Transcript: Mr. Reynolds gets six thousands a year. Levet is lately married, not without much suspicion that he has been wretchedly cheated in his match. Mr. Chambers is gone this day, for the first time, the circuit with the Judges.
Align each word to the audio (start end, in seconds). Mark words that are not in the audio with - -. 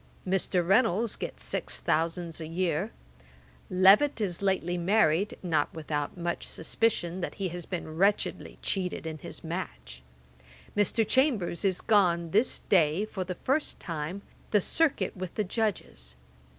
Mr. 0.27 0.67
Reynolds 0.67 1.15
gets 1.15 1.43
six 1.43 1.77
thousands 1.79 2.41
a 2.41 2.47
year. 2.47 2.91
Levet 3.69 4.19
is 4.19 4.41
lately 4.41 4.75
married, 4.75 5.37
not 5.43 5.71
without 5.75 6.17
much 6.17 6.47
suspicion 6.47 7.21
that 7.21 7.35
he 7.35 7.49
has 7.49 7.67
been 7.67 7.95
wretchedly 7.97 8.57
cheated 8.63 9.05
in 9.05 9.19
his 9.19 9.43
match. 9.43 10.01
Mr. 10.75 11.07
Chambers 11.07 11.63
is 11.63 11.81
gone 11.81 12.31
this 12.31 12.61
day, 12.67 13.05
for 13.05 13.23
the 13.23 13.35
first 13.35 13.79
time, 13.79 14.23
the 14.49 14.59
circuit 14.59 15.15
with 15.15 15.35
the 15.35 15.43
Judges. 15.43 16.15